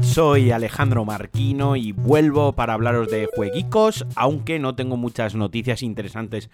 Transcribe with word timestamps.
Soy 0.00 0.50
Alejandro 0.50 1.04
Marquino 1.04 1.76
y 1.76 1.92
vuelvo 1.92 2.54
para 2.54 2.72
hablaros 2.72 3.08
de 3.12 3.28
jueguicos, 3.32 4.04
aunque 4.16 4.58
no 4.58 4.74
tengo 4.74 4.96
muchas 4.96 5.36
noticias 5.36 5.84
interesantes 5.84 6.50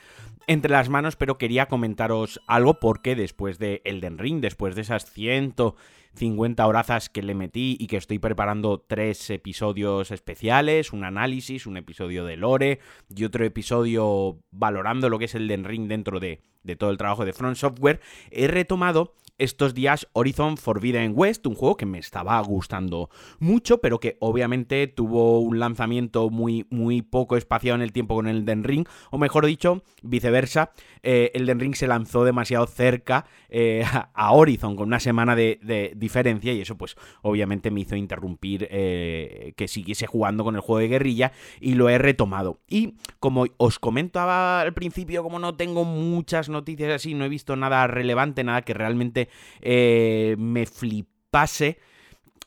entre 0.47 0.73
las 0.73 0.91
manos, 0.91 1.17
pero 1.17 1.39
quería 1.39 1.65
comentaros 1.65 2.43
algo 2.47 2.81
porque 2.81 3.17
después 3.17 3.59
de 3.59 3.81
Elden 3.87 4.19
Ring, 4.19 4.43
después 4.43 4.75
de 4.75 4.83
esas 4.83 5.11
150 5.11 6.67
horazas 6.67 7.09
que 7.09 7.23
le 7.23 7.35
metí 7.35 7.79
y 7.81 7.87
que 7.87 7.97
estoy 7.97 8.19
preparando 8.19 8.85
tres 8.87 9.31
episodios 9.31 10.11
especiales, 10.11 10.93
un 10.93 11.05
análisis, 11.05 11.67
un 11.67 11.79
episodio 11.79 12.27
de 12.27 12.37
lore 12.37 12.81
y 13.09 13.25
otro 13.25 13.47
episodio 13.47 14.39
valorando 14.51 15.09
lo 15.09 15.19
que 15.19 15.25
es 15.25 15.35
Elden 15.35 15.65
Ring 15.65 15.89
dentro 15.89 16.21
de, 16.21 16.43
de 16.63 16.77
todo 16.77 16.91
el 16.91 16.99
trabajo 16.99 17.25
de 17.25 17.33
Front 17.33 17.57
Software, 17.57 18.01
he 18.31 18.49
retomado 18.49 19.15
estos 19.39 19.75
días 19.75 20.09
Horizon 20.13 20.57
Forbidden 20.57 21.13
West, 21.15 21.47
un 21.47 21.55
juego 21.55 21.77
que 21.77 21.87
me 21.87 21.99
estaba 21.99 22.41
gustando 22.41 23.11
mucho, 23.39 23.79
pero 23.79 23.99
que 23.99 24.17
obviamente 24.21 24.87
tuvo 24.87 25.41
un 25.41 25.59
lanzamiento 25.59 26.31
muy, 26.31 26.67
muy 26.71 27.03
poco 27.03 27.37
espaciado 27.37 27.77
en 27.77 27.83
el 27.83 27.93
tiempo 27.93 28.15
con 28.15 28.29
el 28.29 28.39
Elden 28.39 28.65
Ring, 28.65 28.87
o 29.11 29.19
mejor 29.19 29.47
dicho, 29.47 29.83
viceversa, 30.03 30.71
eh, 31.03 31.33
Elden 31.35 31.61
Ring 31.61 31.75
se 31.75 31.87
lanzó 31.87 32.25
demasiado 32.25 32.67
cerca 32.67 33.27
eh, 33.49 33.85
a 34.15 34.33
Horizon, 34.33 34.77
con 34.77 34.89
una 34.89 35.01
semana 35.01 35.35
de, 35.35 35.93
diferencia, 35.97 36.53
y 36.53 36.61
eso 36.61 36.77
pues 36.77 36.97
obviamente 37.23 37.71
me 37.71 37.81
hizo 37.81 37.97
interrumpir 37.97 38.69
eh, 38.71 39.53
que 39.57 39.69
siguiese 39.69 40.07
jugando 40.07 40.45
con 40.45 40.55
el 40.55 40.61
juego 40.61 40.79
de 40.79 40.89
guerrilla, 40.89 41.33
y 41.61 41.75
lo 41.75 41.89
he 41.89 41.99
retomado. 41.99 42.61
Y 42.69 42.95
como 43.19 43.47
os 43.57 43.79
comentaba 43.79 44.61
al 44.61 44.75
principio, 44.75 45.23
como 45.23 45.39
no 45.39 45.57
tengo 45.57 45.85
muchas 45.85 46.49
noticias 46.49 46.93
así, 46.93 47.15
no 47.15 47.25
he 47.25 47.29
visto 47.29 47.57
nada 47.57 47.87
relevante, 47.87 48.45
nada 48.45 48.63
que 48.63 48.75
realmente 48.75 49.24
eh, 49.61 50.37
me 50.39 50.67
flipase 50.67 51.79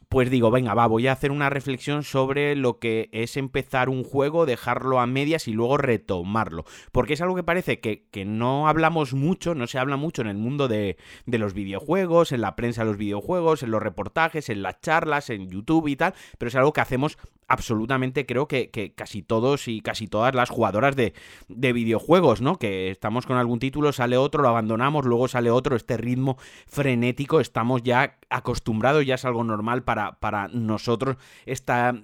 pues 0.09 0.29
digo, 0.29 0.51
venga, 0.51 0.73
va, 0.73 0.87
voy 0.87 1.07
a 1.07 1.11
hacer 1.11 1.31
una 1.31 1.49
reflexión 1.49 2.03
sobre 2.03 2.55
lo 2.55 2.79
que 2.79 3.09
es 3.11 3.35
empezar 3.35 3.89
un 3.89 4.03
juego, 4.03 4.45
dejarlo 4.45 4.99
a 4.99 5.07
medias 5.07 5.47
y 5.47 5.53
luego 5.53 5.77
retomarlo. 5.77 6.63
Porque 6.93 7.13
es 7.13 7.21
algo 7.21 7.35
que 7.35 7.43
parece 7.43 7.81
que, 7.81 8.25
no 8.25 8.67
hablamos 8.67 9.13
mucho, 9.13 9.53
no 9.53 9.67
se 9.67 9.79
habla 9.79 9.97
mucho 9.97 10.21
en 10.21 10.29
el 10.29 10.37
mundo 10.37 10.67
de, 10.67 10.97
de, 11.25 11.37
los 11.37 11.53
videojuegos, 11.53 12.31
en 12.31 12.41
la 12.41 12.55
prensa 12.55 12.83
de 12.83 12.87
los 12.87 12.97
videojuegos, 12.97 13.63
en 13.63 13.71
los 13.71 13.83
reportajes, 13.83 14.49
en 14.49 14.61
las 14.61 14.79
charlas, 14.79 15.29
en 15.29 15.49
YouTube 15.49 15.87
y 15.87 15.97
tal, 15.97 16.13
pero 16.37 16.47
es 16.47 16.55
algo 16.55 16.73
que 16.73 16.81
hacemos 16.81 17.17
absolutamente 17.47 18.25
creo 18.25 18.47
que, 18.47 18.93
casi 18.95 19.21
todos 19.21 19.67
y 19.67 19.81
casi 19.81 20.07
todas 20.07 20.35
las 20.35 20.49
jugadoras 20.49 20.95
de, 20.95 21.13
videojuegos, 21.47 22.41
¿no? 22.41 22.57
Que 22.57 22.91
estamos 22.91 23.25
con 23.25 23.37
algún 23.37 23.59
título, 23.59 23.91
sale 23.91 24.17
otro, 24.17 24.41
lo 24.41 24.49
abandonamos, 24.49 25.05
luego 25.05 25.27
sale 25.27 25.51
otro, 25.51 25.75
este 25.75 25.97
ritmo 25.97 26.37
frenético, 26.67 27.39
estamos 27.39 27.83
ya 27.83 28.17
acostumbrados, 28.29 29.05
ya 29.05 29.15
es 29.15 29.25
algo 29.25 29.43
normal 29.43 29.83
para, 29.83 30.19
para 30.19 30.47
nosotros, 30.49 31.17
esta, 31.45 31.95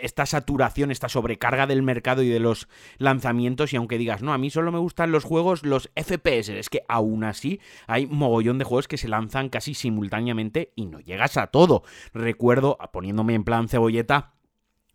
esta 0.00 0.26
saturación, 0.26 0.90
esta 0.90 1.08
sobrecarga 1.08 1.66
del 1.66 1.82
mercado 1.82 2.22
y 2.22 2.28
de 2.28 2.40
los 2.40 2.68
lanzamientos, 2.98 3.72
y 3.72 3.76
aunque 3.76 3.98
digas, 3.98 4.22
no, 4.22 4.32
a 4.32 4.38
mí 4.38 4.50
solo 4.50 4.72
me 4.72 4.78
gustan 4.78 5.12
los 5.12 5.24
juegos, 5.24 5.64
los 5.64 5.90
FPS, 5.96 6.50
es 6.50 6.68
que 6.68 6.84
aún 6.88 7.24
así 7.24 7.60
hay 7.86 8.06
mogollón 8.06 8.58
de 8.58 8.64
juegos 8.64 8.88
que 8.88 8.98
se 8.98 9.08
lanzan 9.08 9.48
casi 9.48 9.74
simultáneamente 9.74 10.72
y 10.76 10.86
no 10.86 11.00
llegas 11.00 11.36
a 11.36 11.48
todo. 11.48 11.82
Recuerdo, 12.12 12.78
poniéndome 12.92 13.34
en 13.34 13.44
plan 13.44 13.68
cebolleta, 13.68 14.33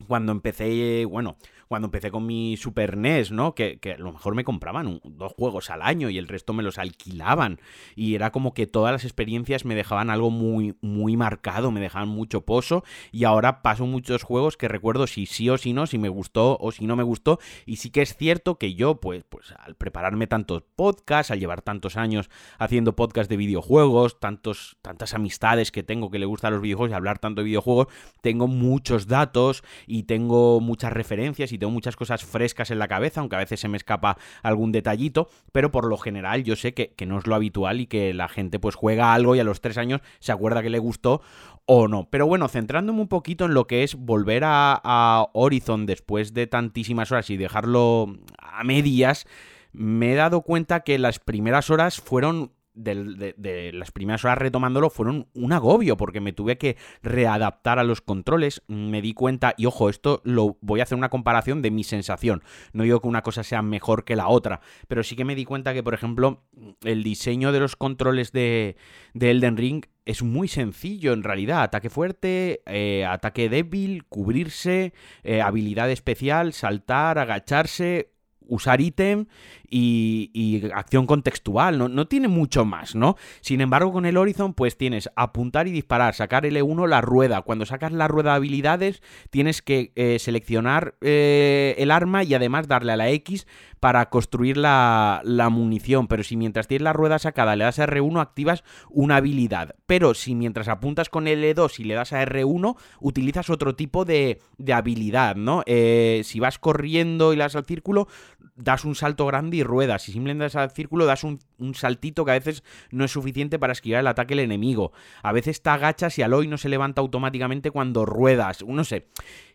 cuando 0.08 0.32
empecé, 0.32 1.06
bueno, 1.06 1.38
cuando 1.70 1.86
empecé 1.86 2.10
con 2.10 2.26
mi 2.26 2.58
Super 2.58 2.98
NES, 2.98 3.32
¿no? 3.32 3.54
Que, 3.54 3.80
que 3.80 3.94
a 3.94 3.98
lo 4.00 4.12
mejor 4.12 4.34
me 4.34 4.44
compraban 4.44 5.00
dos 5.04 5.34
juegos 5.34 5.70
al 5.70 5.84
año 5.84 6.10
y 6.10 6.18
el 6.18 6.28
resto 6.28 6.52
me 6.52 6.64
los 6.64 6.80
alquilaban. 6.80 7.62
Y 7.96 8.16
era 8.16 8.32
como 8.32 8.56
que 8.56 8.66
todas 8.66 8.92
las 8.92 9.04
experiencias 9.04 9.66
me 9.66 9.76
dejaban 9.76 10.10
algo 10.10 10.32
muy, 10.32 10.76
muy 10.82 11.16
marcado, 11.16 11.70
me 11.70 11.80
dejaban 11.80 12.10
mucho 12.10 12.42
pozo. 12.42 12.84
Y 13.12 13.24
ahora 13.24 13.62
paso 13.62 13.86
muchos 13.86 14.24
juegos 14.24 14.58
que 14.58 14.68
recuerdo 14.68 15.06
si 15.06 15.28
sí 15.28 15.48
o 15.52 15.60
si 15.60 15.74
no, 15.74 15.86
si 15.86 16.00
me 16.00 16.10
gustó 16.10 16.58
o 16.60 16.72
si 16.72 16.88
no 16.88 16.96
me 16.96 17.04
gustó. 17.04 17.38
Y 17.68 17.76
sí 17.76 17.92
que 17.92 18.02
es 18.02 18.18
cierto 18.18 18.58
que 18.58 18.74
yo, 18.74 19.00
pues, 19.00 19.24
pues 19.30 19.54
al 19.60 19.76
prepararme 19.76 20.26
tantos 20.26 20.64
podcasts, 20.76 21.30
al 21.30 21.40
llevar 21.40 21.62
tantos 21.62 21.98
años 21.98 22.32
haciendo 22.58 22.96
podcasts 22.96 23.30
de 23.30 23.38
videojuegos, 23.38 24.20
tantos, 24.20 24.78
tantas 24.82 25.14
amistades 25.14 25.72
que 25.72 25.84
tengo 25.84 26.10
que 26.10 26.18
le 26.18 26.26
gustan 26.26 26.54
los 26.54 26.64
videojuegos 26.64 26.94
y 26.94 26.96
hablar 26.96 27.20
tanto 27.20 27.42
de 27.42 27.46
videojuegos, 27.46 27.90
tengo 28.24 28.48
muchos 28.48 29.06
datos 29.06 29.64
y 29.86 30.04
tengo 30.04 30.60
muchas 30.62 30.92
referencias 30.94 31.52
y 31.52 31.59
tengo 31.60 31.72
muchas 31.72 31.96
cosas 31.96 32.24
frescas 32.24 32.72
en 32.72 32.80
la 32.80 32.88
cabeza, 32.88 33.20
aunque 33.22 33.36
a 33.36 33.40
veces 33.40 33.60
se 33.60 33.68
me 33.68 33.78
escapa 33.78 34.18
algún 34.42 34.72
detallito, 34.72 35.30
pero 35.52 35.72
por 35.72 35.86
lo 35.86 35.98
general 35.98 36.44
yo 36.44 36.56
sé 36.56 36.74
que, 36.74 36.94
no 37.06 37.20
es 37.20 37.28
lo 37.28 37.36
habitual 37.36 37.82
y 37.82 37.88
que 37.88 38.14
la 38.14 38.28
gente 38.28 38.60
pues 38.60 38.76
juega 38.76 39.14
algo 39.14 39.36
y 39.36 39.40
a 39.40 39.44
los 39.44 39.62
tres 39.62 39.78
años 39.78 40.02
se 40.20 40.32
acuerda 40.32 40.62
que 40.62 40.70
le 40.70 40.80
gustó 40.80 41.22
o 41.66 41.88
no. 41.88 42.10
Pero 42.10 42.28
bueno, 42.28 42.48
centrándome 42.48 43.02
un 43.02 43.08
poquito 43.08 43.46
en 43.46 43.54
lo 43.54 43.68
que 43.68 43.84
es 43.84 43.96
volver 43.96 44.44
a, 44.44 44.80
a 44.84 45.28
Horizon 45.34 45.86
después 45.86 46.34
de 46.34 46.48
tantísimas 46.48 47.12
horas 47.12 47.30
y 47.30 47.38
dejarlo 47.38 48.16
a 48.38 48.64
medias, 48.64 49.28
me 49.72 50.14
he 50.14 50.16
dado 50.16 50.42
cuenta 50.42 50.82
que 50.82 50.98
las 50.98 51.20
primeras 51.20 51.70
horas 51.70 52.02
fueron 52.02 52.52
de, 52.80 53.72
las 53.74 53.92
primeras 53.92 54.24
horas 54.24 54.38
retomándolo 54.38 54.90
fueron 54.90 55.28
un 55.34 55.54
agobio 55.54 55.98
porque 55.98 56.22
me 56.22 56.34
tuve 56.34 56.58
que 56.58 56.78
readaptar 57.02 57.80
a 57.80 57.84
los 57.84 58.02
controles. 58.02 58.62
Me 58.68 59.02
di 59.02 59.14
cuenta, 59.14 59.54
y 59.58 59.66
ojo, 59.66 59.90
esto 59.90 60.22
lo 60.24 60.58
voy 60.62 60.80
a 60.80 60.84
hacer 60.84 60.98
una 60.98 61.10
comparación 61.10 61.62
de 61.62 61.72
mi 61.72 61.84
sensación. 61.84 62.44
No 62.74 62.84
digo 62.84 63.02
que 63.02 63.08
una 63.08 63.22
cosa 63.22 63.44
sea 63.44 63.62
mejor 63.62 64.06
que 64.06 64.16
la 64.16 64.28
otra, 64.28 64.62
pero 64.88 65.04
sí 65.04 65.16
que 65.16 65.26
me 65.26 65.36
di 65.36 65.46
cuenta 65.46 65.74
que, 65.74 65.84
por 65.84 65.94
ejemplo, 65.94 66.44
el 66.84 67.04
diseño 67.04 67.52
de 67.52 67.60
los 67.60 67.76
controles 67.76 68.32
de, 68.32 68.78
Elden 69.14 69.58
Ring 69.58 69.86
es 70.06 70.24
muy 70.24 70.48
sencillo 70.48 71.14
en 71.14 71.24
realidad. 71.24 71.64
Ataque 71.64 71.90
fuerte, 71.90 72.62
eh, 72.66 73.06
ataque 73.06 73.50
débil, 73.50 74.06
cubrirse, 74.06 74.94
eh, 75.24 75.42
habilidad 75.42 75.92
especial, 75.92 76.54
saltar, 76.54 77.20
agacharse, 77.20 78.12
usar 78.50 78.82
ítem 78.82 79.28
y, 79.70 80.70
acción 80.74 81.06
contextual, 81.06 81.78
no, 81.78 81.88
no, 81.88 82.08
tiene 82.08 82.28
mucho 82.28 82.66
más, 82.66 82.96
¿no? 82.96 83.16
Sin 83.42 83.62
embargo, 83.62 83.92
con 83.92 84.06
el 84.06 84.18
Horizon, 84.18 84.54
pues 84.54 84.78
tienes 84.78 85.10
apuntar 85.16 85.68
y 85.68 85.72
disparar, 85.72 86.16
sacar 86.16 86.44
L1 86.44 86.88
la 86.88 87.02
rueda. 87.02 87.42
Cuando 87.42 87.66
sacas 87.66 87.92
la 87.92 88.08
rueda 88.08 88.32
de 88.32 88.36
habilidades, 88.38 89.02
tienes 89.30 89.62
que 89.62 89.92
eh, 89.96 90.18
seleccionar 90.20 90.96
eh, 91.02 91.76
el 91.78 91.92
arma 91.92 92.24
y 92.24 92.34
además 92.34 92.68
darle 92.68 92.94
a 92.94 92.98
la 92.98 93.10
X 93.10 93.48
para 93.80 94.10
construir 94.10 94.58
la, 94.58 95.22
la, 95.24 95.50
munición. 95.50 96.08
Pero 96.08 96.24
si 96.24 96.36
mientras 96.36 96.68
tienes 96.68 96.84
la 96.84 96.94
rueda 96.94 97.20
sacada 97.20 97.56
le 97.56 97.64
das 97.64 97.80
a 97.80 97.88
R1, 97.88 98.22
activas 98.22 98.64
una 98.90 99.18
habilidad. 99.18 99.76
Pero 99.86 100.14
si 100.14 100.36
mientras 100.36 100.68
apuntas 100.68 101.10
con 101.10 101.26
L2 101.26 101.80
y 101.80 101.84
le 101.86 101.94
das 101.94 102.14
a 102.14 102.24
R1, 102.24 102.76
utilizas 103.00 103.50
otro 103.50 103.76
tipo 103.76 104.06
de, 104.06 104.40
de 104.58 104.74
habilidad, 104.74 105.36
¿no? 105.36 105.64
Eh, 105.66 106.22
si 106.26 106.40
vas 106.40 106.60
corriendo 106.60 107.34
y 107.34 107.38
le 107.38 107.44
das 107.44 107.56
al 107.56 107.66
círculo, 107.66 108.08
das 108.56 108.84
un 108.84 108.96
salto 108.96 109.26
grande 109.26 109.58
ruedas. 109.64 110.04
Si 110.04 110.12
simplemente 110.12 110.44
das 110.44 110.56
al 110.56 110.72
círculo, 110.72 111.06
das 111.06 111.24
un, 111.24 111.40
saltito 111.74 112.26
que 112.26 112.32
a 112.32 112.36
veces 112.36 112.64
no 112.92 113.06
es 113.06 113.12
suficiente 113.12 113.60
para 113.60 113.74
esquivar 113.74 114.02
el 114.02 114.08
ataque 114.08 114.36
del 114.36 114.46
enemigo. 114.46 114.92
A 115.24 115.32
veces 115.32 115.62
te 115.62 115.70
agachas 115.70 116.18
y 116.18 116.22
Aloy 116.22 116.48
no 116.48 116.58
se 116.58 116.70
levanta 116.70 117.02
automáticamente 117.02 117.72
cuando 117.72 118.06
ruedas. 118.06 118.64
No 118.66 118.84
sé, 118.84 119.08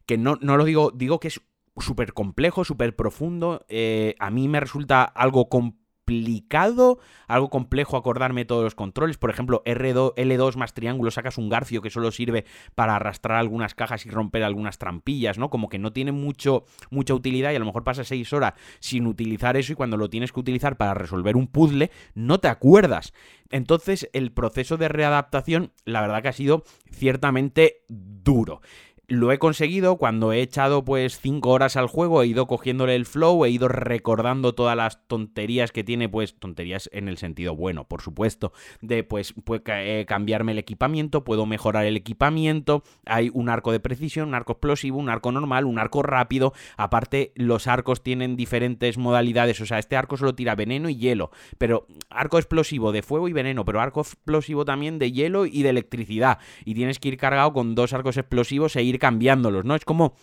que 0.06 0.18
no, 0.18 0.38
no 0.40 0.56
lo 0.56 0.64
digo, 0.64 0.90
digo 0.94 1.20
que 1.20 1.28
es 1.28 1.40
súper 1.76 2.12
complejo, 2.12 2.64
súper 2.64 2.94
profundo. 2.94 3.64
Eh, 3.68 4.14
a 4.18 4.30
mí 4.30 4.48
me 4.48 4.60
resulta 4.60 5.02
algo 5.04 5.48
complejo 5.48 5.83
complicado, 6.04 6.98
algo 7.26 7.48
complejo 7.48 7.96
acordarme 7.96 8.44
todos 8.44 8.62
los 8.62 8.74
controles. 8.74 9.16
Por 9.16 9.30
ejemplo, 9.30 9.62
R2, 9.64 10.14
L2 10.16 10.56
más 10.56 10.74
triángulo, 10.74 11.10
sacas 11.10 11.38
un 11.38 11.48
garfio 11.48 11.80
que 11.80 11.90
solo 11.90 12.10
sirve 12.10 12.44
para 12.74 12.96
arrastrar 12.96 13.38
algunas 13.38 13.74
cajas 13.74 14.04
y 14.04 14.10
romper 14.10 14.44
algunas 14.44 14.78
trampillas, 14.78 15.38
¿no? 15.38 15.48
Como 15.48 15.68
que 15.68 15.78
no 15.78 15.92
tiene 15.92 16.12
mucho, 16.12 16.64
mucha 16.90 17.14
utilidad 17.14 17.52
y 17.52 17.56
a 17.56 17.58
lo 17.58 17.64
mejor 17.64 17.84
pasas 17.84 18.08
seis 18.08 18.32
horas 18.32 18.52
sin 18.80 19.06
utilizar 19.06 19.56
eso 19.56 19.72
y 19.72 19.76
cuando 19.76 19.96
lo 19.96 20.10
tienes 20.10 20.32
que 20.32 20.40
utilizar 20.40 20.76
para 20.76 20.94
resolver 20.94 21.36
un 21.36 21.46
puzzle, 21.46 21.90
no 22.14 22.38
te 22.38 22.48
acuerdas. 22.48 23.14
Entonces, 23.50 24.10
el 24.12 24.32
proceso 24.32 24.76
de 24.76 24.88
readaptación, 24.88 25.72
la 25.84 26.02
verdad 26.02 26.22
que 26.22 26.28
ha 26.28 26.32
sido 26.32 26.64
ciertamente 26.90 27.84
duro 27.88 28.60
lo 29.06 29.32
he 29.32 29.38
conseguido 29.38 29.96
cuando 29.96 30.32
he 30.32 30.40
echado 30.40 30.84
pues 30.84 31.18
5 31.18 31.50
horas 31.50 31.76
al 31.76 31.86
juego, 31.86 32.22
he 32.22 32.26
ido 32.26 32.46
cogiéndole 32.46 32.94
el 32.94 33.06
flow, 33.06 33.44
he 33.44 33.50
ido 33.50 33.68
recordando 33.68 34.54
todas 34.54 34.76
las 34.76 35.06
tonterías 35.06 35.72
que 35.72 35.84
tiene, 35.84 36.08
pues 36.08 36.38
tonterías 36.38 36.88
en 36.92 37.08
el 37.08 37.18
sentido 37.18 37.54
bueno, 37.54 37.84
por 37.84 38.00
supuesto, 38.00 38.52
de 38.80 39.04
pues, 39.04 39.34
pues 39.44 39.62
cambiarme 40.06 40.52
el 40.52 40.58
equipamiento, 40.58 41.24
puedo 41.24 41.46
mejorar 41.46 41.84
el 41.84 41.96
equipamiento, 41.96 42.82
hay 43.04 43.30
un 43.32 43.48
arco 43.48 43.72
de 43.72 43.80
precisión, 43.80 44.28
un 44.28 44.34
arco 44.34 44.52
explosivo, 44.52 44.98
un 44.98 45.10
arco 45.10 45.32
normal, 45.32 45.66
un 45.66 45.78
arco 45.78 46.02
rápido, 46.02 46.54
aparte 46.76 47.32
los 47.36 47.66
arcos 47.66 48.02
tienen 48.02 48.36
diferentes 48.36 48.96
modalidades, 48.96 49.60
o 49.60 49.66
sea, 49.66 49.78
este 49.78 49.96
arco 49.96 50.16
solo 50.16 50.34
tira 50.34 50.54
veneno 50.54 50.88
y 50.88 50.96
hielo, 50.96 51.30
pero 51.58 51.86
arco 52.08 52.38
explosivo 52.38 52.92
de 52.92 53.02
fuego 53.02 53.28
y 53.28 53.32
veneno, 53.32 53.64
pero 53.64 53.80
arco 53.80 54.00
explosivo 54.00 54.64
también 54.64 54.98
de 54.98 55.12
hielo 55.12 55.46
y 55.46 55.62
de 55.62 55.70
electricidad, 55.70 56.38
y 56.64 56.74
tienes 56.74 56.98
que 56.98 57.08
ir 57.08 57.16
cargado 57.16 57.52
con 57.52 57.74
dos 57.74 57.92
arcos 57.92 58.16
explosivos 58.16 58.76
e 58.76 58.82
ir 58.82 58.93
cambiándolos, 58.98 59.64
¿no? 59.64 59.74
Es 59.74 59.84
como 59.84 60.14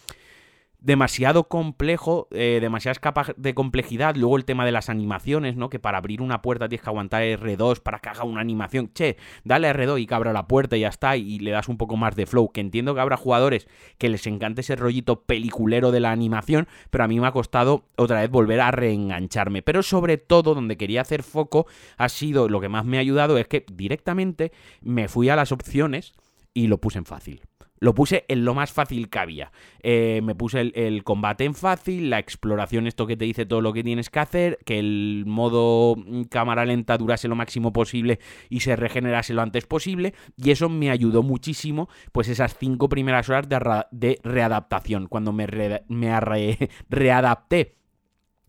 demasiado 0.82 1.48
complejo, 1.48 2.28
eh, 2.32 2.58
demasiadas 2.60 3.00
capas 3.00 3.34
de 3.38 3.54
complejidad. 3.54 4.16
Luego 4.16 4.36
el 4.36 4.46
tema 4.46 4.66
de 4.66 4.72
las 4.72 4.90
animaciones, 4.90 5.56
¿no? 5.56 5.70
Que 5.70 5.80
para 5.80 6.00
abrir 6.00 6.22
una 6.22 6.42
puerta 6.42 6.68
tienes 6.68 6.84
que 6.84 6.90
aguantar 6.90 7.22
R2 7.22 7.82
para 7.82 8.00
que 8.00 8.10
haga 8.10 8.24
una 8.24 8.42
animación. 8.42 8.92
Che, 8.94 9.18
dale 9.44 9.72
R2 9.72 10.02
y 10.02 10.08
que 10.08 10.16
abra 10.16 10.34
la 10.34 10.48
puerta 10.48 10.76
y 10.76 10.82
ya 10.82 10.90
está. 10.90 11.16
Y 11.16 11.40
le 11.40 11.52
das 11.52 11.70
un 11.70 11.78
poco 11.78 11.96
más 11.98 12.16
de 12.16 12.26
flow. 12.26 12.52
Que 12.52 12.62
entiendo 12.62 12.96
que 12.96 13.02
habrá 13.02 13.16
jugadores 13.16 13.68
que 14.00 14.10
les 14.10 14.26
encante 14.26 14.62
ese 14.62 14.76
rollito 14.76 15.22
peliculero 15.22 15.92
de 15.92 16.00
la 16.00 16.12
animación, 16.12 16.68
pero 16.90 17.04
a 17.04 17.08
mí 17.08 17.20
me 17.20 17.28
ha 17.28 17.32
costado 17.32 17.86
otra 17.96 18.22
vez 18.22 18.32
volver 18.32 18.60
a 18.60 18.72
reengancharme. 18.72 19.62
Pero 19.62 19.84
sobre 19.84 20.18
todo, 20.18 20.56
donde 20.56 20.78
quería 20.78 21.02
hacer 21.02 21.22
foco, 21.22 21.68
ha 21.98 22.10
sido 22.10 22.50
lo 22.50 22.60
que 22.60 22.70
más 22.70 22.86
me 22.86 22.98
ha 22.98 23.02
ayudado 23.02 23.38
es 23.38 23.48
que 23.48 23.66
directamente 23.72 24.52
me 24.82 25.08
fui 25.08 25.30
a 25.30 25.36
las 25.36 25.52
opciones 25.52 26.14
y 26.54 26.68
lo 26.68 26.80
puse 26.80 26.98
en 26.98 27.06
fácil. 27.06 27.42
Lo 27.82 27.96
puse 27.96 28.26
en 28.28 28.46
lo 28.46 28.54
más 28.54 28.72
fácil 28.72 29.10
que 29.10 29.18
había. 29.18 29.52
Eh, 29.82 30.22
me 30.24 30.36
puse 30.36 30.62
el, 30.62 31.04
combate 31.04 31.46
en 31.46 31.56
fácil, 31.56 32.12
la 32.12 32.20
exploración, 32.20 32.86
esto 32.86 33.08
que 33.08 33.18
te 33.18 33.26
dice 33.26 33.48
todo 33.48 33.60
lo 33.60 33.74
que 33.74 33.84
tienes 33.84 34.12
que 34.12 34.20
hacer, 34.20 34.60
que 34.66 34.78
el 34.78 35.24
modo 35.26 35.96
mm, 35.96 36.26
cámara 36.26 36.64
lenta 36.64 36.96
durase 37.00 37.28
lo 37.28 37.36
máximo 37.36 37.74
posible 37.74 38.20
y 38.50 38.60
se 38.60 38.76
regenerase 38.76 39.34
lo 39.34 39.42
antes 39.42 39.66
posible. 39.66 40.14
Y 40.38 40.52
eso 40.52 40.70
me 40.70 40.92
ayudó 40.92 41.24
muchísimo, 41.24 41.90
pues 42.12 42.28
esas 42.28 42.56
cinco 42.56 42.88
primeras 42.88 43.28
horas 43.30 43.50
de, 43.50 44.20
readaptación. 44.24 45.08
Cuando 45.08 45.34
me, 45.34 45.48
me 45.88 46.20
readapté 46.90 47.81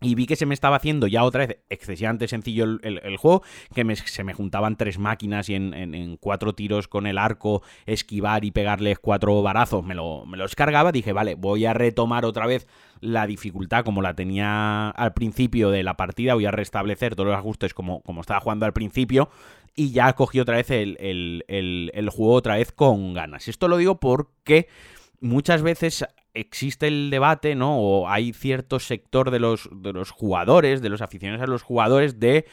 y 0.03 0.15
vi 0.15 0.25
que 0.25 0.35
se 0.35 0.45
me 0.45 0.53
estaba 0.53 0.75
haciendo 0.75 1.07
ya 1.07 1.23
otra 1.23 1.47
vez 1.47 1.59
excesivamente 1.69 2.27
sencillo 2.27 2.65
el, 2.81 3.17
juego, 3.17 3.41
que 3.73 3.95
se 3.95 4.23
me 4.23 4.33
juntaban 4.33 4.75
tres 4.75 4.99
máquinas 4.99 5.49
y 5.49 5.55
en, 5.55 6.17
cuatro 6.17 6.53
tiros 6.53 6.87
con 6.87 7.07
el 7.07 7.17
arco 7.17 7.63
esquivar 7.85 8.43
y 8.43 8.51
pegarles 8.51 8.99
cuatro 8.99 9.41
barazos 9.41 9.83
me 9.83 9.95
lo, 9.95 10.25
me 10.25 10.37
los 10.37 10.55
cargaba. 10.55 10.91
Dije, 10.91 11.13
vale, 11.13 11.35
voy 11.35 11.65
a 11.65 11.73
retomar 11.73 12.25
otra 12.25 12.45
vez 12.45 12.67
la 12.99 13.25
dificultad 13.25 13.83
como 13.85 14.01
la 14.01 14.13
tenía 14.13 14.89
al 14.89 15.13
principio 15.13 15.69
de 15.69 15.83
la 15.83 15.95
partida, 15.95 16.35
voy 16.35 16.45
a 16.45 16.51
restablecer 16.51 17.15
todos 17.15 17.27
los 17.27 17.37
ajustes 17.37 17.73
como, 17.73 18.01
como 18.01 18.21
estaba 18.21 18.39
jugando 18.41 18.65
al 18.65 18.73
principio 18.73 19.29
y 19.75 19.91
ya 19.91 20.13
cogí 20.13 20.39
otra 20.39 20.57
vez 20.57 20.69
el, 20.69 20.97
el 21.47 22.09
juego 22.09 22.33
otra 22.33 22.55
vez 22.55 22.71
con 22.71 23.13
ganas. 23.13 23.47
Esto 23.47 23.67
lo 23.67 23.77
digo 23.77 23.99
porque 23.99 24.67
muchas 25.19 25.61
veces 25.61 26.05
existe 26.33 26.87
el 26.87 27.09
debate, 27.09 27.55
¿no? 27.55 27.79
O 27.79 28.09
hay 28.09 28.33
cierto 28.33 28.79
sector 28.79 29.31
de 29.31 29.39
los, 29.39 29.69
de 29.71 29.93
los 29.93 30.11
jugadores, 30.11 30.81
de 30.81 30.89
los 30.89 31.01
aficionados 31.01 31.43
a 31.43 31.47
los 31.47 31.61
jugadores, 31.61 32.19
de 32.19 32.45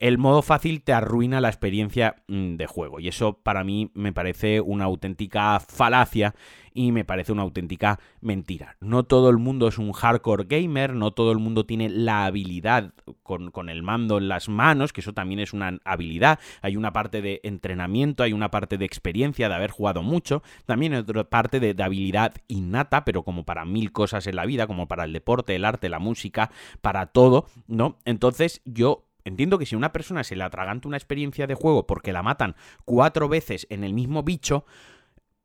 el 0.00 0.18
modo 0.18 0.42
fácil 0.42 0.82
te 0.82 0.92
arruina 0.92 1.40
la 1.40 1.48
experiencia 1.48 2.16
mm, 2.28 2.56
de 2.56 2.66
juego. 2.66 3.00
Y 3.00 3.08
eso 3.08 3.38
para 3.42 3.64
mí 3.64 3.90
me 3.94 4.12
parece 4.12 4.60
una 4.60 4.84
auténtica 4.84 5.60
falacia 5.60 6.34
y 6.74 6.90
me 6.90 7.04
parece 7.04 7.32
una 7.32 7.42
auténtica 7.42 8.00
mentira. 8.20 8.76
No 8.80 9.04
todo 9.04 9.30
el 9.30 9.38
mundo 9.38 9.68
es 9.68 9.78
un 9.78 9.92
hardcore 9.92 10.44
gamer, 10.44 10.94
no 10.94 11.12
todo 11.12 11.30
el 11.30 11.38
mundo 11.38 11.64
tiene 11.64 11.88
la 11.88 12.26
habilidad 12.26 12.92
con, 13.22 13.68
el 13.68 13.82
mando 13.82 14.18
en 14.18 14.28
las 14.28 14.48
manos, 14.48 14.92
que 14.92 15.00
eso 15.00 15.14
también 15.14 15.38
es 15.38 15.52
una 15.52 15.78
habilidad. 15.84 16.40
Hay 16.62 16.76
una 16.76 16.92
parte 16.92 17.22
de 17.22 17.40
entrenamiento, 17.44 18.24
hay 18.24 18.32
una 18.32 18.50
parte 18.50 18.76
de 18.76 18.84
experiencia, 18.84 19.48
de 19.48 19.54
haber 19.54 19.70
jugado 19.70 20.02
mucho, 20.02 20.42
también 20.66 20.94
hay 20.94 21.00
otra 21.00 21.24
parte 21.24 21.60
de, 21.60 21.74
de 21.74 21.82
habilidad 21.82 22.34
innata, 22.48 23.04
pero 23.04 23.22
como 23.22 23.44
para 23.44 23.64
mil 23.64 23.92
cosas 23.92 24.26
en 24.26 24.36
la 24.36 24.44
vida, 24.44 24.66
como 24.66 24.88
para 24.88 25.04
el 25.04 25.12
deporte, 25.12 25.54
el 25.54 25.64
arte, 25.64 25.88
la 25.88 26.00
música, 26.00 26.50
para 26.80 27.06
todo, 27.06 27.46
¿no? 27.68 27.98
Entonces 28.04 28.60
yo 28.64 29.03
Entiendo 29.24 29.58
que 29.58 29.66
si 29.66 29.74
una 29.74 29.92
persona 29.92 30.22
se 30.22 30.36
le 30.36 30.44
atraganta 30.44 30.86
una 30.86 30.98
experiencia 30.98 31.46
de 31.46 31.54
juego 31.54 31.86
porque 31.86 32.12
la 32.12 32.22
matan 32.22 32.56
cuatro 32.84 33.28
veces 33.28 33.66
en 33.70 33.82
el 33.82 33.94
mismo 33.94 34.22
bicho, 34.22 34.66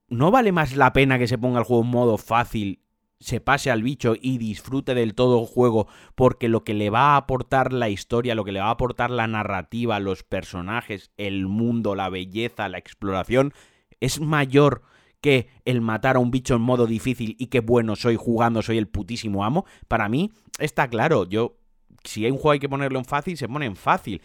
¿no 0.09 0.31
vale 0.31 0.51
más 0.51 0.75
la 0.75 0.91
pena 0.91 1.17
que 1.17 1.27
se 1.27 1.37
ponga 1.37 1.59
el 1.59 1.65
juego 1.65 1.83
en 1.83 1.89
modo 1.89 2.17
fácil, 2.17 2.81
se 3.21 3.39
pase 3.39 3.71
al 3.71 3.83
bicho 3.83 4.15
y 4.19 4.37
disfrute 4.37 4.93
del 4.95 5.15
todo 5.15 5.39
el 5.39 5.47
juego? 5.47 5.87
Porque 6.15 6.49
lo 6.49 6.65
que 6.65 6.73
le 6.73 6.89
va 6.89 7.13
a 7.13 7.17
aportar 7.17 7.71
la 7.71 7.87
historia, 7.87 8.35
lo 8.35 8.43
que 8.43 8.51
le 8.51 8.59
va 8.59 8.67
a 8.67 8.71
aportar 8.71 9.11
la 9.11 9.27
narrativa, 9.27 9.99
los 9.99 10.23
personajes, 10.23 11.11
el 11.15 11.47
mundo, 11.47 11.95
la 11.95 12.09
belleza, 12.09 12.67
la 12.67 12.79
exploración, 12.79 13.53
es 14.01 14.19
mayor 14.19 14.83
que 15.21 15.49
el 15.65 15.81
matar 15.81 16.15
a 16.17 16.19
un 16.19 16.31
bicho 16.31 16.55
en 16.55 16.61
modo 16.61 16.85
difícil 16.85 17.35
y 17.39 17.47
que 17.47 17.59
bueno 17.59 17.95
soy 17.95 18.15
jugando, 18.15 18.61
soy 18.61 18.77
el 18.77 18.87
putísimo 18.87 19.43
amo. 19.45 19.65
Para 19.87 20.09
mí 20.09 20.31
está 20.59 20.87
claro, 20.89 21.27
yo 21.27 21.58
si 22.03 22.25
hay 22.25 22.31
un 22.31 22.37
juego 22.37 22.51
hay 22.51 22.59
que 22.59 22.69
ponerlo 22.69 22.99
en 22.99 23.05
fácil, 23.05 23.37
se 23.37 23.47
pone 23.47 23.65
en 23.65 23.75
fácil. 23.75 24.21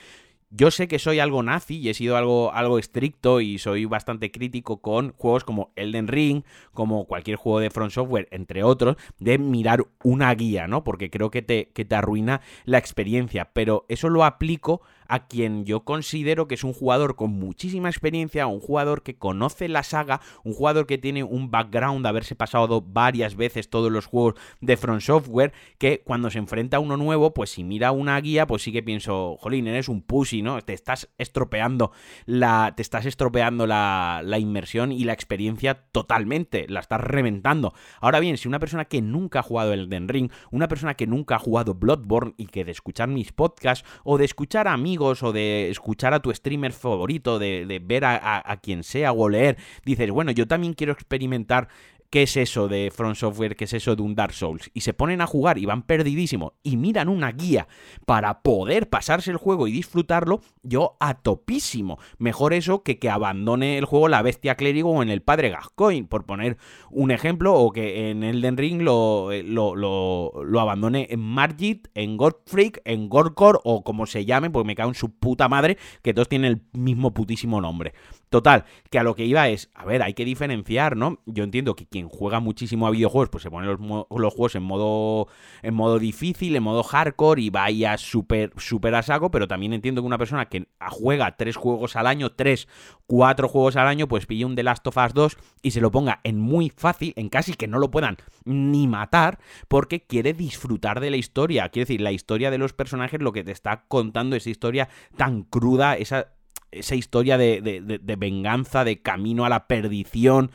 Yo 0.57 0.71
sé 0.71 0.87
que 0.87 1.01
soy 1.01 1.19
algo 1.19 1.43
nazi 1.43 1.79
y 1.79 1.89
he 1.89 1.95
sido 1.95 2.17
algo, 2.17 2.53
algo 2.53 2.79
estricto 2.79 3.41
y 3.41 3.59
soy 3.59 3.87
bastante 3.87 4.31
crítico 4.31 4.81
con 4.81 5.13
juegos 5.17 5.43
como 5.43 5.73
Elden 5.75 6.07
Ring, 6.07 6.45
como 6.73 7.07
cualquier 7.07 7.37
juego 7.37 7.59
de 7.59 7.71
Front 7.71 7.91
Software, 7.91 8.29
entre 8.31 8.63
otros, 8.63 8.97
de 9.19 9.39
mirar 9.39 9.85
una 10.05 10.33
guía, 10.33 10.69
¿no? 10.69 10.85
Porque 10.85 11.11
creo 11.11 11.33
que 11.33 11.43
te, 11.43 11.71
que 11.75 11.85
te 11.85 11.97
arruina 11.97 12.41
la 12.67 12.79
experiencia. 12.79 13.51
Pero 13.53 13.85
eso 13.89 14.09
lo 14.09 14.25
aplico 14.25 14.81
a 15.15 15.29
quien 15.29 15.65
yo 15.65 15.85
considero 15.85 16.49
que 16.49 16.57
es 16.57 16.65
un 16.65 16.73
jugador 16.73 17.15
con 17.15 17.31
muchísima 17.31 17.89
experiencia, 17.89 18.49
un 18.49 18.59
jugador 18.59 19.05
que 19.05 19.17
conoce 19.17 19.69
la 19.69 19.85
saga, 19.85 20.21
un 20.43 20.55
jugador 20.55 20.87
que 20.87 20.99
tiene 20.99 21.23
un 21.23 21.53
background 21.53 22.03
de 22.03 22.09
haberse 22.09 22.35
pasado 22.35 22.83
varias 22.83 23.37
veces 23.37 23.71
todos 23.71 23.93
los 23.93 24.07
juegos 24.07 24.35
de 24.61 24.77
Front 24.77 25.03
Software, 25.03 25.53
que 25.79 26.03
cuando 26.05 26.31
se 26.31 26.39
enfrenta 26.39 26.79
a 26.79 26.81
uno 26.81 26.97
nuevo, 26.97 27.33
pues 27.33 27.51
si 27.51 27.63
mira 27.63 27.93
una 27.93 28.21
guía, 28.21 28.49
pues 28.49 28.63
sí 28.63 28.73
que 28.73 28.83
pienso, 28.83 29.37
jolín, 29.39 29.69
eres 29.69 29.89
un 29.89 30.03
pussy, 30.03 30.43
¿no? 30.43 30.61
Te 30.63 30.73
estás 30.73 31.09
estropeando 31.17 31.93
la, 32.27 32.73
te 32.75 32.83
estás 32.83 33.07
estropeando 33.07 33.69
la, 33.69 34.23
inmersión 34.41 34.91
y 34.91 35.05
la 35.05 35.13
experiencia 35.13 35.75
totalmente, 35.93 36.67
la 36.69 36.81
estás 36.81 37.01
reventando. 37.01 37.73
Ahora 38.01 38.19
bien, 38.19 38.37
si 38.37 38.49
una 38.49 38.59
persona 38.59 38.87
que 38.87 39.01
nunca 39.01 39.39
ha 39.39 39.43
jugado 39.43 39.73
el 39.73 39.89
Den 39.89 40.09
Ring, 40.09 40.33
una 40.51 40.67
persona 40.67 40.95
que 40.95 41.07
nunca 41.07 41.37
ha 41.37 41.39
jugado 41.39 41.75
Bloodborne 41.75 42.35
y 42.37 42.47
que 42.47 42.65
de 42.65 42.73
escuchar 42.73 43.09
mis 43.09 43.33
podcasts 43.33 43.89
o 44.03 44.19
de 44.19 44.25
escuchar 44.25 44.67
a 44.67 44.77
o 45.05 45.33
de 45.33 45.71
escuchar 45.71 46.15
a 46.15 46.21
tu 46.21 46.33
streamer 46.33 46.73
favorito, 46.73 47.39
de, 47.39 47.81
ver 47.85 48.05
a, 48.05 48.61
quien 48.63 48.83
sea 48.83 49.13
o 49.13 49.29
leer, 49.29 49.57
dices, 49.85 50.11
bueno, 50.11 50.31
yo 50.33 50.47
también 50.47 50.75
quiero 50.75 50.93
experimentar 50.93 51.69
¿Qué 52.15 52.23
es 52.23 52.37
eso 52.37 52.69
de 52.69 52.93
Front 52.95 53.17
Software? 53.17 53.57
¿Qué 53.57 53.65
es 53.65 53.73
eso 53.73 53.97
de 53.97 54.03
un 54.03 54.15
Dark 54.15 54.35
Souls? 54.35 54.71
Y 54.73 54.83
se 54.83 54.95
ponen 54.95 55.21
a 55.21 55.27
jugar 55.27 55.59
y 55.59 55.67
van 55.67 55.83
perdidísimos 55.83 56.53
y 56.63 56.77
miran 56.77 57.09
una 57.09 57.33
guía 57.33 57.67
para 58.07 58.43
poder 58.43 58.89
pasarse 58.89 59.33
el 59.33 59.37
juego 59.37 59.67
y 59.67 59.73
disfrutarlo, 59.73 60.41
yo 60.63 60.97
a 61.01 61.15
topísimo. 61.15 61.99
Mejor 62.19 62.55
eso 62.55 62.85
que 62.85 63.01
que 63.01 63.11
abandone 63.11 63.79
el 63.79 63.85
juego 63.85 64.07
la 64.07 64.23
bestia 64.23 64.55
clérigo 64.55 64.93
o 64.93 65.03
en 65.03 65.11
el 65.11 65.23
padre 65.23 65.51
Gascoigne, 65.51 66.07
por 66.07 66.25
poner 66.25 66.57
un 66.89 67.11
ejemplo, 67.11 67.55
o 67.55 67.73
que 67.73 68.11
en 68.11 68.23
Elden 68.23 68.59
Ring 68.59 68.83
lo, 68.83 69.33
eh, 69.33 69.43
lo, 69.43 69.75
lo, 69.75 70.61
abandone 70.61 71.09
en 71.11 71.19
Margit, 71.19 71.89
en 71.97 72.17
Godfreak, 72.17 72.81
en 72.85 73.09
Gorkor 73.09 73.61
o 73.65 73.83
como 73.83 74.07
se 74.07 74.25
llame, 74.25 74.51
porque 74.51 74.69
me 74.69 74.77
cago 74.77 74.91
en 74.91 74.95
su 74.95 75.11
puta 75.11 75.49
madre, 75.49 75.79
que 76.01 76.15
todos 76.15 76.29
tienen 76.29 76.53
el 76.53 76.81
mismo 76.81 77.13
putísimo 77.13 77.61
nombre. 77.61 77.93
Total, 78.35 78.65
que 78.91 78.99
a 78.99 79.05
lo 79.05 79.15
que 79.15 79.27
iba 79.27 79.49
es, 79.49 79.71
a 79.75 79.85
ver, 79.85 80.03
hay 80.03 80.15
que 80.15 80.25
diferenciar, 80.25 80.97
¿no? 80.97 81.21
Yo 81.25 81.45
entiendo 81.45 81.77
que 81.77 81.87
quien 81.87 82.04
juega 82.09 82.41
muchísimo 82.41 82.87
a 82.87 82.91
videojuegos, 82.91 83.29
pues 83.29 83.43
se 83.43 83.51
pone 83.51 83.67
los, 83.67 83.79
juegos 83.79 84.55
en 84.55 84.63
modo, 84.63 85.29
en 85.63 85.75
modo 85.75 85.99
difícil, 85.99 86.57
en 86.57 86.63
modo 86.63 86.83
hardcore 86.83 87.43
y 87.43 87.51
vaya 87.51 87.97
súper, 87.99 88.53
súper 88.57 88.95
a 88.95 89.03
saco, 89.03 89.31
pero 89.31 89.49
también 89.49 89.73
entiendo 89.73 90.03
que 90.03 90.07
una 90.07 90.19
persona 90.19 90.47
que 90.47 90.69
juega 90.91 91.37
tres 91.37 91.57
juegos 91.57 91.97
al 91.97 92.07
año, 92.07 92.33
tres, 92.33 92.69
cuatro 93.07 93.49
juegos 93.49 93.77
al 93.77 93.89
año, 93.89 94.09
pues 94.09 94.27
pille 94.27 94.45
un 94.45 94.55
The 94.55 94.63
Last 94.63 94.87
of 94.87 94.97
Us 94.97 95.15
2 95.15 95.37
y 95.63 95.71
se 95.71 95.81
lo 95.81 95.91
ponga 95.91 96.21
en 96.25 96.41
muy 96.41 96.71
fácil, 96.71 97.13
en 97.17 97.29
casi 97.29 97.55
que 97.55 97.69
no 97.69 97.79
lo 97.79 97.91
puedan 97.91 98.17
ni 98.45 98.87
matar, 98.87 99.39
porque 99.69 100.07
quiere 100.07 100.33
disfrutar 100.33 101.01
de 101.01 101.11
la 101.11 101.17
historia. 101.17 101.69
Quiere 101.69 101.87
decir, 101.87 102.01
la 102.01 102.13
historia 102.13 102.51
de 102.51 102.59
los 102.59 102.73
personajes, 102.73 103.21
lo 103.21 103.33
que 103.33 103.45
te 103.45 103.53
está 103.53 103.85
contando, 103.89 104.37
esa 104.37 104.51
historia 104.51 104.89
tan 105.17 105.43
cruda, 105.43 105.97
esa 105.97 106.35
esa 106.75 106.95
historia 106.95 107.39
de, 107.39 108.17
venganza, 108.19 108.85
de 108.85 109.01
camino 109.01 109.45
a 109.45 109.49
la 109.49 109.67
perdición, 109.67 110.51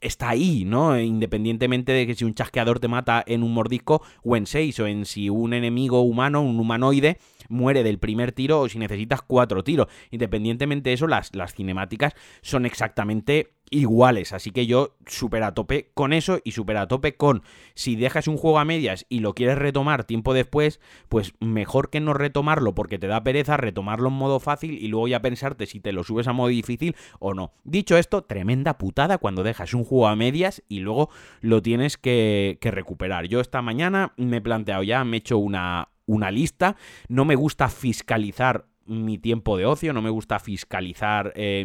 está 0.00 0.30
ahí, 0.30 0.64
¿no? 0.64 0.98
Independientemente 0.98 1.92
de 1.92 2.06
que 2.06 2.14
si 2.14 2.24
un 2.24 2.34
chasqueador 2.34 2.80
te 2.80 2.88
mata 2.88 3.22
en 3.26 3.42
un 3.42 3.52
mordisco 3.52 4.02
o 4.22 4.36
en 4.36 4.46
seis, 4.46 4.78
o 4.80 4.86
en 4.86 5.04
si 5.06 5.30
un 5.30 5.52
enemigo 5.52 6.02
humano, 6.02 6.42
un 6.42 6.58
humanoide, 6.58 7.18
muere 7.48 7.82
del 7.82 7.98
primer 7.98 8.32
tiro 8.32 8.60
o 8.60 8.68
si 8.68 8.78
necesitas 8.78 9.22
cuatro 9.22 9.64
tiros. 9.64 9.88
Independientemente 10.10 10.90
de 10.90 10.94
eso, 10.94 11.06
las, 11.06 11.34
las 11.34 11.54
cinemáticas 11.54 12.14
son 12.42 12.66
exactamente 12.66 13.52
iguales. 13.70 14.32
Así 14.32 14.50
que 14.50 14.66
yo 14.66 14.96
súper 15.06 15.42
a 15.42 15.54
tope 15.54 15.90
con 15.94 16.12
eso 16.12 16.40
y 16.44 16.52
súper 16.52 16.76
a 16.76 16.88
tope 16.88 17.16
con 17.16 17.42
si 17.74 17.96
dejas 17.96 18.28
un 18.28 18.36
juego 18.36 18.58
a 18.58 18.64
medias 18.64 19.06
y 19.08 19.20
lo 19.20 19.34
quieres 19.34 19.58
retomar 19.58 20.04
tiempo 20.04 20.34
después, 20.34 20.80
pues 21.08 21.34
mejor 21.40 21.90
que 21.90 22.00
no 22.00 22.14
retomarlo 22.14 22.74
porque 22.74 22.98
te 22.98 23.06
da 23.06 23.22
pereza 23.22 23.56
retomarlo 23.56 24.08
en 24.08 24.14
modo 24.14 24.40
fácil 24.40 24.78
y 24.78 24.88
luego 24.88 25.08
ya 25.08 25.20
pensarte 25.20 25.66
si 25.66 25.80
te 25.80 25.92
lo 25.92 26.04
subes 26.04 26.28
a 26.28 26.32
modo 26.32 26.48
difícil 26.48 26.96
o 27.18 27.34
no. 27.34 27.52
Dicho 27.64 27.96
esto, 27.96 28.22
tremenda 28.22 28.78
putada 28.78 29.18
cuando 29.18 29.42
dejas 29.42 29.74
un 29.74 29.84
juego 29.84 30.08
a 30.08 30.16
medias 30.16 30.62
y 30.68 30.80
luego 30.80 31.10
lo 31.40 31.62
tienes 31.62 31.96
que, 31.96 32.58
que 32.60 32.70
recuperar. 32.70 33.26
Yo 33.26 33.40
esta 33.40 33.62
mañana 33.62 34.12
me 34.16 34.38
he 34.38 34.40
planteado 34.40 34.82
ya, 34.82 35.04
me 35.04 35.16
he 35.16 35.20
hecho 35.20 35.38
una, 35.38 35.88
una 36.08 36.32
lista, 36.32 36.74
no 37.08 37.24
me 37.24 37.36
gusta 37.36 37.68
fiscalizar 37.68 38.66
mi 38.86 39.18
tiempo 39.18 39.56
de 39.56 39.66
ocio, 39.66 39.92
no 39.92 40.02
me 40.02 40.10
gusta 40.10 40.38
fiscalizar 40.38 41.32
eh, 41.36 41.64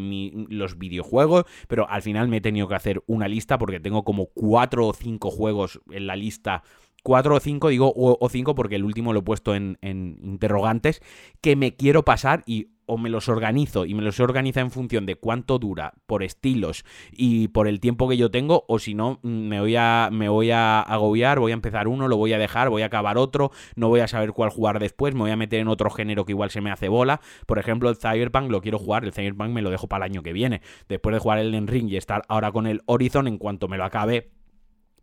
los 0.49 0.77
videojuegos, 0.77 1.45
pero 1.67 1.89
al 1.89 2.01
final 2.01 2.27
me 2.27 2.37
he 2.37 2.41
tenido 2.41 2.67
que 2.67 2.75
hacer 2.75 3.01
una 3.07 3.27
lista 3.27 3.57
porque 3.57 3.79
tengo 3.79 4.03
como 4.03 4.27
cuatro 4.27 4.87
o 4.87 4.93
cinco 4.93 5.31
juegos 5.31 5.79
en 5.89 6.05
la 6.05 6.15
lista. 6.15 6.63
Cuatro 7.01 7.35
o 7.35 7.39
cinco, 7.39 7.67
digo 7.67 7.91
o, 7.95 8.29
cinco 8.29 8.55
porque 8.55 8.75
el 8.75 8.85
último 8.85 9.11
lo 9.11 9.19
he 9.19 9.23
puesto 9.23 9.55
en, 9.55 9.77
en, 9.81 10.19
interrogantes, 10.23 11.01
que 11.41 11.57
me 11.57 11.75
quiero 11.75 12.03
pasar 12.05 12.43
y 12.45 12.69
o 12.85 12.97
me 12.97 13.09
los 13.09 13.29
organizo 13.29 13.85
y 13.85 13.93
me 13.93 14.01
los 14.01 14.19
organiza 14.19 14.61
en 14.61 14.71
función 14.71 15.05
de 15.05 15.15
cuánto 15.15 15.59
dura 15.59 15.93
por 16.05 16.23
estilos 16.23 16.85
y 17.11 17.49
por 17.49 17.67
el 17.67 17.79
tiempo 17.79 18.07
que 18.09 18.17
yo 18.17 18.31
tengo 18.31 18.65
o 18.67 18.79
si 18.79 18.93
no 18.93 19.19
mm, 19.23 19.27
me 19.27 19.59
voy 19.59 19.75
a 19.75 20.09
me 20.11 20.29
voy 20.29 20.51
a 20.51 20.81
agobiar, 20.81 21.39
voy 21.39 21.51
a 21.51 21.55
empezar 21.55 21.87
uno, 21.87 22.07
lo 22.07 22.17
voy 22.17 22.33
a 22.33 22.37
dejar, 22.37 22.69
voy 22.69 22.81
a 22.81 22.87
acabar 22.87 23.17
otro, 23.17 23.51
no 23.75 23.89
voy 23.89 24.01
a 24.01 24.07
saber 24.07 24.33
cuál 24.33 24.49
jugar 24.49 24.79
después, 24.79 25.13
me 25.13 25.21
voy 25.21 25.31
a 25.31 25.35
meter 25.35 25.59
en 25.59 25.67
otro 25.67 25.89
género 25.89 26.25
que 26.25 26.31
igual 26.31 26.49
se 26.49 26.61
me 26.61 26.71
hace 26.71 26.89
bola. 26.89 27.21
Por 27.45 27.59
ejemplo, 27.59 27.89
el 27.89 27.97
Cyberpunk 27.97 28.49
lo 28.51 28.61
quiero 28.61 28.79
jugar, 28.79 29.03
el 29.05 29.13
Cyberpunk 29.13 29.49
me 29.49 29.61
lo 29.61 29.69
dejo 29.69 29.87
para 29.87 30.05
el 30.05 30.11
año 30.11 30.23
que 30.23 30.33
viene. 30.33 30.61
Después 30.87 31.13
de 31.13 31.19
jugar 31.19 31.39
el 31.39 31.67
Ring 31.67 31.89
y 31.89 31.97
estar 31.97 32.23
ahora 32.27 32.51
con 32.51 32.67
el 32.67 32.81
Horizon 32.85 33.27
en 33.27 33.37
cuanto 33.37 33.67
me 33.67 33.77
lo 33.77 33.85
acabe 33.85 34.31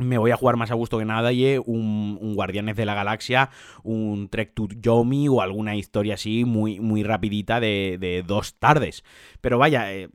me 0.00 0.18
voy 0.18 0.30
a 0.30 0.36
jugar 0.36 0.56
más 0.56 0.70
a 0.70 0.74
gusto 0.74 0.98
que 0.98 1.04
nada 1.04 1.32
y 1.32 1.58
un, 1.58 2.18
un, 2.20 2.34
Guardianes 2.34 2.76
de 2.76 2.86
la 2.86 2.94
Galaxia, 2.94 3.50
un 3.82 4.28
Trek 4.28 4.54
to 4.54 4.68
Yomi 4.68 5.28
o 5.28 5.42
alguna 5.42 5.76
historia 5.76 6.14
así 6.14 6.44
muy, 6.44 6.80
muy 6.80 7.02
rapidita 7.02 7.60
de, 7.60 7.98
de 8.00 8.22
dos 8.26 8.54
tardes. 8.58 9.04
Pero 9.40 9.58
vaya, 9.58 9.92
eh, 9.92 10.08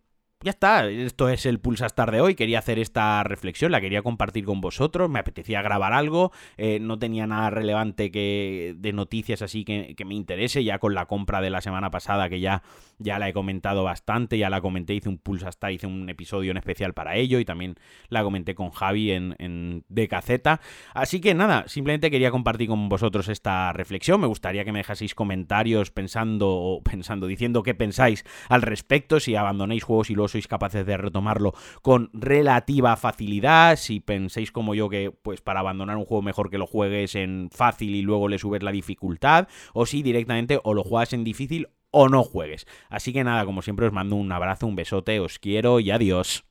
ya 0.46 0.52
está, 0.52 0.88
esto 0.88 1.28
es 1.28 1.48
el 1.48 1.60
Pulsastar 1.60 2.12
de 2.12 2.22
hoy. 2.22 2.36
Quería 2.36 2.60
hacer 2.60 2.78
esta 2.78 3.24
reflexión, 3.24 3.72
la 3.72 3.82
quería 3.82 4.04
compartir 4.04 4.46
con 4.46 4.62
vosotros. 4.62 5.10
Me 5.10 5.18
apetecía 5.18 5.64
grabar 5.64 5.92
algo, 5.92 6.32
eh, 6.58 6.78
no 6.80 7.00
tenía 7.00 7.26
nada 7.26 7.50
relevante 7.50 8.12
que, 8.12 8.76
de 8.78 8.94
noticias 8.94 9.42
así 9.42 9.66
que, 9.66 9.96
me 10.06 10.14
interese. 10.14 10.64
Ya 10.64 10.78
con 10.78 10.94
la 10.94 11.08
compra 11.08 11.42
de 11.42 11.50
la 11.50 11.62
semana 11.62 11.90
pasada, 11.90 12.30
que 12.30 12.42
ya, 12.42 12.62
ya 13.00 13.18
la 13.18 13.28
he 13.28 13.34
comentado 13.34 13.84
bastante, 13.84 14.38
ya 14.38 14.52
la 14.52 14.62
comenté, 14.62 14.94
hice 14.94 15.10
un 15.10 15.18
Pulsastar, 15.18 15.72
hice 15.72 15.88
un 15.88 16.08
episodio 16.10 16.52
en 16.52 16.58
especial 16.58 16.94
para 16.94 17.16
ello 17.16 17.40
y 17.40 17.46
también 17.46 17.74
la 18.10 18.22
comenté 18.22 18.54
con 18.54 18.70
Javi 18.70 19.14
en, 19.14 19.36
en 19.40 19.84
DKZ. 19.90 20.60
Así 20.94 21.22
que 21.22 21.34
nada, 21.34 21.68
simplemente 21.68 22.12
quería 22.12 22.30
compartir 22.30 22.68
con 22.68 22.88
vosotros 22.88 23.30
esta 23.30 23.74
reflexión. 23.74 24.22
Me 24.22 24.28
gustaría 24.28 24.64
que 24.64 24.72
me 24.72 24.78
dejaseis 24.78 25.16
comentarios 25.16 25.90
pensando, 25.90 26.82
pensando, 26.84 27.26
diciendo 27.26 27.64
qué 27.64 27.74
pensáis 27.74 28.24
al 28.48 28.62
respecto, 28.62 29.20
si 29.20 29.36
abandonéis 29.36 29.84
juegos 29.84 30.12
y 30.12 30.14
los 30.14 30.35
sois 30.36 30.48
capaces 30.48 30.86
de 30.86 30.98
retomarlo 30.98 31.54
con 31.82 32.10
relativa 32.12 32.98
facilidad. 32.98 33.78
Si 33.78 34.02
penséis 34.02 34.52
como 34.52 34.76
yo 34.76 34.90
que 34.90 35.12
pues 35.12 35.40
para 35.40 35.62
abandonar 35.62 35.96
un 35.96 36.06
juego 36.06 36.22
mejor 36.22 36.50
que 36.50 36.58
lo 36.58 36.68
juegues 36.68 37.16
en 37.16 37.50
fácil 37.52 37.96
y 37.96 38.02
luego 38.02 38.28
le 38.28 38.38
subes 38.38 38.62
la 38.62 38.72
dificultad, 38.72 39.48
o 39.74 39.86
si 39.86 40.04
directamente 40.04 40.60
o 40.64 40.74
lo 40.74 40.84
juegas 40.84 41.14
en 41.14 41.24
difícil 41.24 41.70
o 41.92 42.10
no 42.10 42.24
juegues. 42.24 42.68
Así 42.90 43.14
que 43.14 43.24
nada, 43.24 43.46
como 43.46 43.62
siempre 43.62 43.88
os 43.88 43.94
mando 43.94 44.18
un 44.18 44.32
abrazo, 44.32 44.68
un 44.68 44.76
besote, 44.76 45.22
os 45.22 45.40
quiero 45.40 45.80
y 45.80 45.92
adiós. 45.92 46.44